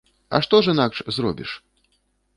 [0.37, 1.51] А што ж інакш зробіш?